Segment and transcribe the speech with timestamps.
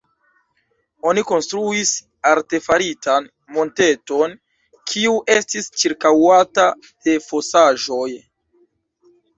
[1.09, 1.91] Oni konstruis
[2.31, 4.35] artefaritan monteton,
[4.93, 8.09] kiu estis ĉirkaŭata de fosaĵoj.